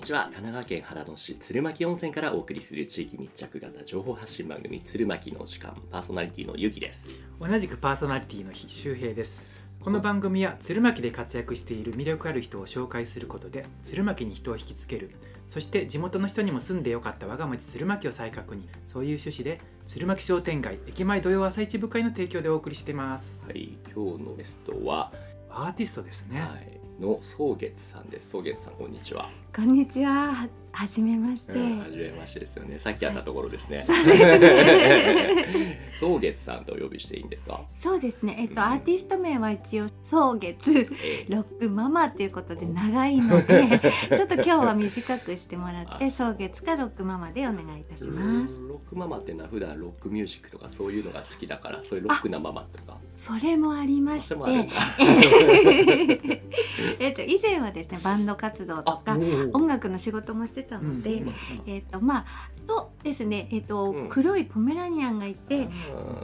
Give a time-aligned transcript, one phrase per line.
[0.00, 0.22] にちは。
[0.32, 7.20] 神奈川県秦野市鶴巻温泉からお送りする地域密着型情報発信番組鶴巻の時間パーソナリティのゆきです。
[7.38, 9.46] 同じくパーソナリティの日周平です。
[9.78, 15.10] この番組は鶴巻で活躍している魅力ある人を紹介することで鶴巻に人を引きつける。
[15.48, 18.62] そして地元の人にも住んでよかった我が町鶴巻を再確認。
[18.86, 23.44] そういう趣旨で鶴巻商店街駅前土曜朝市部会の提供でお送りしています。
[23.46, 25.12] はい今日のゲストは、
[25.50, 30.48] アーティストですね、はい、の宗月さんです宗月さんこんにちはこんにちは。
[30.72, 31.52] ははじめまして。
[31.52, 32.78] うん、はじめましてですよね。
[32.78, 33.82] さっき会ったところですね。
[33.84, 34.16] そうで
[35.48, 35.78] すね。
[35.98, 37.62] 宗月さんとお呼びしていいんですか？
[37.72, 38.36] そうですね。
[38.38, 38.60] えっと、うん。
[38.60, 40.86] アーティスト名は一応草月。
[41.04, 43.80] えロックママっていうことで長いので、
[44.16, 48.60] ちょっと今日は短くしてもらって草月かロックママでお願いいたします。
[48.60, 52.98] ロックママってのは普段ロックミュージックとかそういうのが好きだからそういうロックなママとか。
[53.16, 54.34] それもありまして。
[54.36, 54.42] だ、
[56.98, 59.16] えっと以前はですねバンド活動とか
[59.52, 61.32] お音楽の仕事もしてたので、うん
[61.66, 62.26] えっとまあ
[62.66, 64.08] とですねえっと、うん。
[64.08, 65.68] 黒いポメラニアンがいて、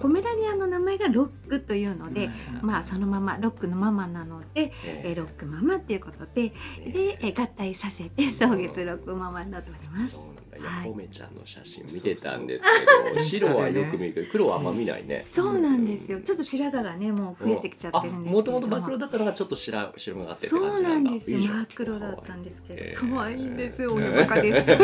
[0.00, 2.30] ポメラニアンの名前がロックというので、
[2.62, 5.12] まあそのままロックのママなので、ええ。
[5.12, 6.52] ーロックママっていうことで、
[6.84, 10.18] えで、えー合体させて草月ロックママになっております。
[10.66, 10.82] そうなんだ。
[10.82, 15.20] いはいや、ポメちゃんの写真見てたんですけど、 白はよく見るけど、黒はあんま見ないね。
[15.20, 16.20] そうなんですよ。
[16.20, 21.38] ちょっと白髪がねもう増えてきちゃってるんですもともと真っ黒だったのがちょっと白白がかってそうなんですよ。
[21.38, 23.94] 真っ黒だったんですけえーど、可愛いんですよ。
[23.94, 24.70] 親バカです。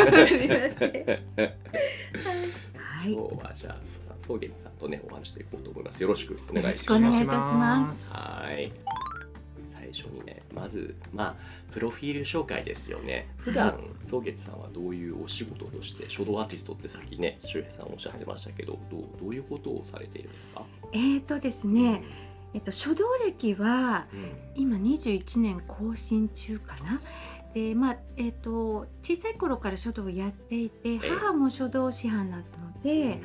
[2.77, 3.13] はい。
[3.13, 6.03] よ今日はじゃあさ宗月さんとねお話していこうと思います。
[6.03, 6.79] よろしくお願いろします。
[6.79, 8.15] しくお願いいたします。
[8.15, 8.73] はい。
[9.93, 11.37] 最初にね、まずまあ
[11.71, 13.29] プロフィール紹介ですよね。
[13.37, 20.63] 普段宗月さんはどういうお仕事として書道アーティストってさっきね周平さんおっしゃってましたけど、どうどういうことをされているんですか？
[20.93, 22.03] えーとですね、
[22.55, 24.63] えっと書道歴はうん。
[24.63, 26.99] 今21年更新中かな。
[27.55, 33.21] でまあえっ、と小さい頃から書道をやっていて母も書道師範だったので、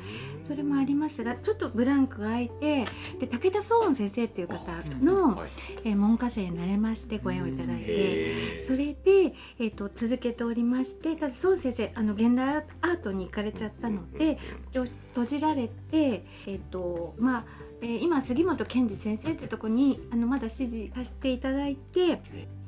[0.46, 2.86] それもありますがちょっとブランクが空いて
[3.18, 5.50] で武田壮雲先生っていう方の、はい。
[5.84, 8.64] えー門下生になれましてご縁をいただいて。
[8.64, 14.38] それで、えー、と続けておりましてただ孫先生あの現代アートに行かれちゃったので
[14.72, 17.44] 閉じられて、えーとまあ
[17.80, 22.20] えー今杉本健二先生ってとこにあのまだ指示させていただいて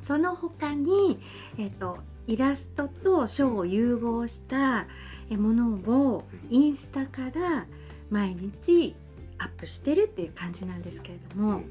[0.02, 1.20] その他に、
[1.58, 1.98] えー、と
[2.30, 4.86] イラストと書を融合した
[5.30, 7.66] えーものをインスタから
[8.08, 8.94] 毎日
[9.38, 11.62] アップしてるっていう感じなんですけれども、うんうん。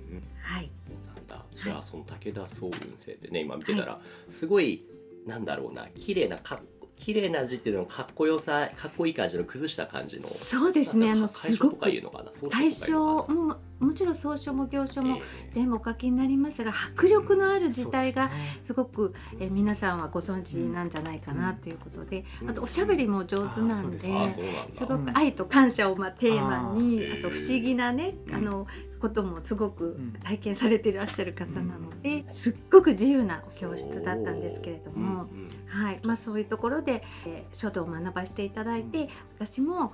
[0.42, 0.70] はい、
[1.16, 1.46] なんだ。
[1.54, 4.84] じゃあその武田総雲生ってね今見てたらすごい
[5.26, 10.28] なんだろうな綺麗なかっ綺麗な字っていうのかっこよさかっこいい感じの崩した感じの。
[10.28, 11.12] そうですね。
[11.12, 12.32] あのすごくとかいうのかな？
[12.34, 15.50] 総対象ももちろん草書も行書もええ。
[15.54, 18.30] 全部お書きになりますが迫力のある字体が
[18.62, 22.50] すごく、えー皆さんはご存知なんじゃないかなということで、うん。
[22.50, 23.98] あとおしゃべりも上手なんで。
[24.10, 24.34] うなんだ。
[24.74, 28.36] すごく愛と感謝をまあテーマにあーあと不思議なねうん。
[28.36, 28.68] あの
[29.00, 30.14] こともすごくうん。
[30.22, 36.00] 体験されていらっしゃる方なのですっごく自由な教室だったんですけれども、うんうんはい。
[36.04, 39.94] まあ、そういうところで、えー書道を学ばせていただいて私も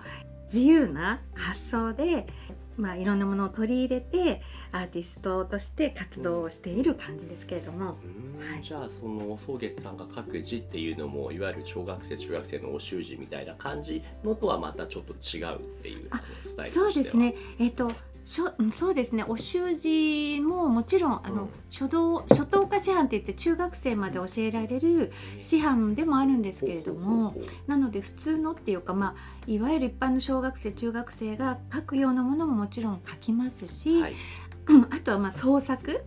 [0.54, 2.28] 自由な発想で、
[2.78, 4.42] まあ、いろんなものを取り入れて
[4.72, 8.52] アーティストとして活動をしている感じですけれども、うん。
[8.52, 8.62] はい。
[8.62, 17.36] じゃあその宗月さんが書く字っていうのもいわゆる小学生中学生のお習字みたいな感じのとはまたちょっと違うっていうあスタイルそうですね。
[17.60, 17.92] えっ、と
[18.26, 19.24] しょうんそうですね。
[19.28, 21.50] お習字ももちろんあの、うん。
[21.70, 27.36] 書道初等科師範って言って中学生まで教えられる師範でもあるんですけれども
[27.68, 29.16] なので普通のっていうかまあ
[29.46, 34.14] いわゆる一般の小学生中学生が書くようなものももちろん書きますし、はい。
[34.68, 36.04] うんあとはまあ創作、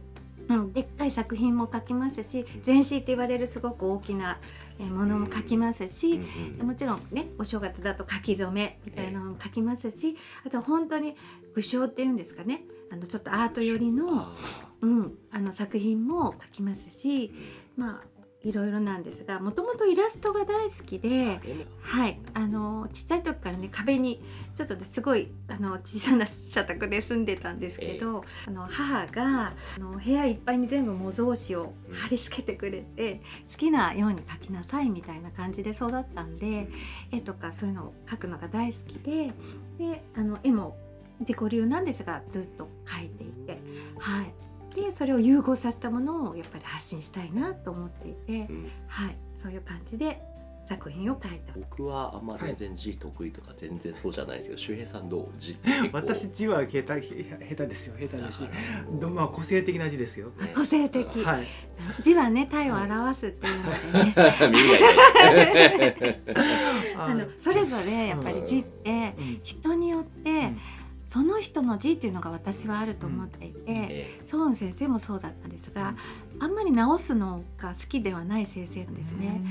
[0.48, 4.38] うん、でっかい作品も書きますし全紙って言われるすごく大きな
[4.78, 10.16] えーものも書きますし、うんうんもちろんねお正月だと書き初めみたいなのも書きますし、
[10.47, 11.16] あと本当に
[11.54, 12.62] 具象っていうんですかね。
[12.91, 14.34] あのちょっとアート寄りの,、あ
[14.81, 17.33] うん、あの作品も書きますし
[17.77, 21.09] まあいろいろなんですがもともとイラストが大好きで。
[21.09, 24.23] ーはい、あのちっちゃい時からね壁に
[24.55, 33.21] ちょっとすごいあの小さな社宅で住んでたんですけど、あの母があの部屋いっぱいに全部模造紙を貼り付けてくれて、
[33.51, 36.69] 好きなように描きなさいみたいな感じで育ったんで
[37.11, 39.33] 絵とかそういうのを描くのが大好きで
[39.79, 40.77] であの絵も
[41.21, 43.61] 自己流なんですがずっと描いていて、
[43.99, 44.33] はい、
[44.80, 48.47] でそれを融合させたものをやっぱり発信したいなと思っていて。
[48.51, 48.71] うん。
[48.86, 50.21] はい、そういう感じで
[50.69, 51.54] 作品を書いた。
[51.54, 55.28] 僕はあんま全然字得意とか全然そうじゃないですけど、周平さんどう？
[55.39, 55.57] 字
[55.92, 58.39] 私字は下手下手ですよ下手です。
[58.39, 58.48] し
[59.01, 59.09] ど。
[59.09, 60.28] まあ個性的な字ですよ。
[60.39, 61.47] ね個性的、はい。
[62.03, 64.21] 字はね体を表すっていうので
[67.25, 69.41] ね、 それぞれやっぱり字ってうん。
[69.42, 70.59] 人によってうん
[71.09, 75.95] その人の字っていうのが私はあると思っていて、えソウン先生もそうだったんですが、
[76.39, 79.43] あんまり直すのが好きではない先生ですね。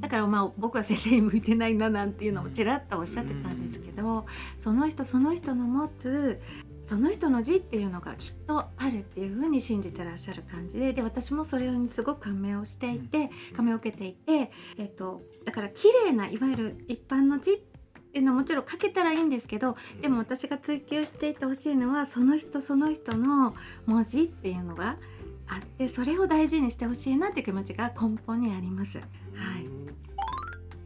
[0.00, 4.26] だからまあ僕は先生に向いてないななんていうのもちらっとおっしゃってたんですけど
[4.58, 6.40] その人その人の持つ
[6.84, 17.73] その人の字っていうのがきっとあるっていうふうに信じてらっしゃる感じでで私もそれにすごく感銘をしていて感銘を受けていて、えっと、だから綺麗ないわゆる一般の字って
[18.18, 23.54] いうのはもちろん書けたらいいんですけどでも私が追求していってほしいのはその人その人の
[23.86, 24.96] 文字っていうのが
[25.46, 28.98] あってそれを大事にしてほしいなっていう気持ちが根本にあります。
[28.98, 29.04] は
[29.58, 29.63] い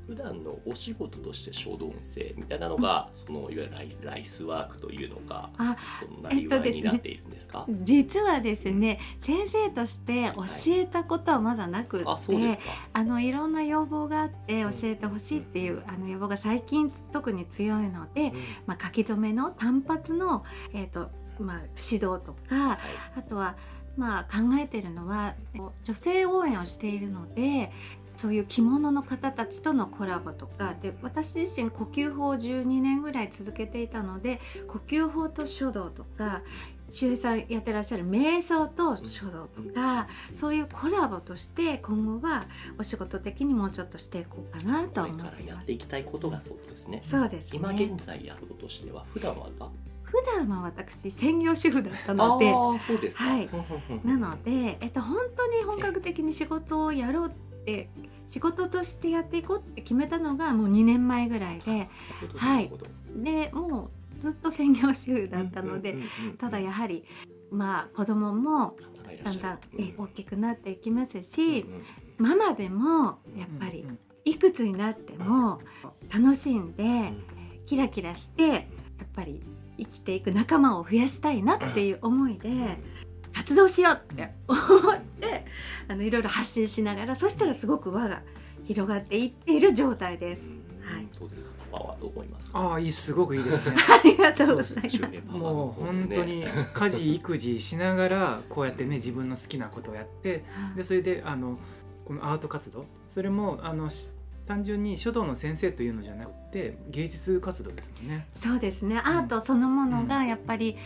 [0.08, 12.70] 普段のお仕事として書道生みたいなのが、そのいわゆるライライスワークというのかあそんなりわいになっているんですか、実はですね先生として教えたことはまだなくって、あそうですか。
[12.94, 18.32] あのいろんな要望があって教えてほしいっていうあの要望が最近特に強いので、
[18.66, 22.78] まあ、書き初めの単発の、えーとまあ、指導とか
[23.16, 23.56] あとは、
[23.96, 25.34] まあ、考えてるのは
[25.82, 27.72] 女性応援をしているので
[28.18, 36.42] そういう着物の方たちとのコラボとかで私自身呼吸法を12年ぐらい続けていたので呼吸法と書道とか
[36.90, 47.02] 周平さんやってらっしゃる瞑想と書道とかそういうコラボとして今後はお仕事的にもうちょっとしていこうかなと思ってからやっていきたいことがそうですね。
[47.06, 49.68] そうです今ね現在やることとしては普段はあ
[50.02, 52.50] 普段は私専業主婦だったので。
[52.50, 53.48] そうですか、はい。
[54.04, 57.32] なので、えっと、本当に本格的に仕事をやろう
[57.68, 57.88] って
[58.26, 61.88] 仕事としてやっていこうって決めたのがもう2年前ぐらいで
[62.36, 62.70] はい。
[63.16, 65.96] でもうずっと専業主婦だったので、
[66.38, 67.04] ただやはり
[67.50, 68.76] まあ子供も
[69.24, 69.58] だんだん
[69.96, 72.26] 大きくなっていきますうんし、うん。
[72.26, 73.86] ママでもやっぱり
[74.24, 75.60] いくつになっても
[76.12, 77.12] 楽しんで
[77.64, 78.62] キラキラしてやっ
[79.14, 79.40] ぱり
[79.78, 82.50] 生きていく仲間を増やしたいなっていう思いで
[83.48, 84.56] 活動しようって思
[84.92, 85.44] って
[85.88, 88.20] あのいろいろ発信しながらそしたらすごく輪が
[88.66, 90.44] 広がっていっている状態です。
[90.44, 90.58] うん
[90.94, 91.06] はい。
[91.18, 91.50] どうですか？
[91.70, 92.58] パワーどう思いますか？
[92.58, 93.76] ああいいすごくいいですね。
[93.88, 94.98] ありがとうございます。
[95.28, 100.44] もう本当に家事育児しながらこうやってね自分の好きなことをやって
[100.76, 101.58] でそれであの
[102.04, 104.10] このアート活動それもあのし
[104.46, 108.26] 単純に書道の先生というのじゃなくて芸術活動ですもんね。
[108.32, 108.98] そうですね。
[108.98, 110.76] アートそのものがやっぱり、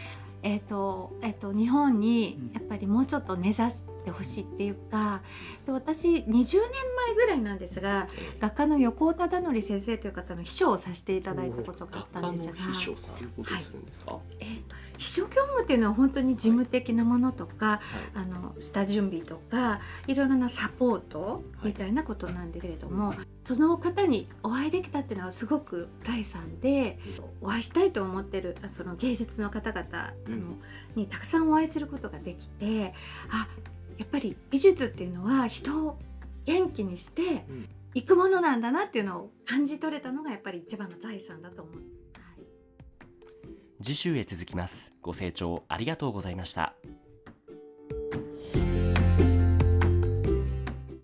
[0.42, 2.52] えーとえー、と日本にうん。
[2.52, 5.22] やっぱりもうちょっと根ざしてほしいっていうか
[5.66, 8.06] で私20年前ぐらいなんですが
[8.40, 13.26] 画家の横尾忠則先生という方の秘書をさせていただいたことがあったんですが秘書さんとい。
[14.40, 17.80] えーと秘書業務っていうのは本当に事務的なものとか、は
[18.14, 18.18] い。
[18.22, 23.12] あの下準備とかいろいろなサポートみたいなことなんですけれども、
[23.44, 26.98] その方にお会いできたっていうのはすごく財産で
[27.40, 30.12] お会いしたいと思ってるあその芸術の方々
[30.94, 32.94] にたくさんお会いすることができて
[33.30, 33.48] あ
[33.98, 35.98] やっぱり美術っていうのは人を
[36.44, 37.68] 元気にしてうん。
[37.94, 41.74] いくものなんだなっていうのを感じ取れたのがやっぱり一番の財産だと思う。
[41.74, 41.84] はい。
[43.82, 44.94] 次週へ続きます。
[45.02, 46.74] ご清聴ありがとうございました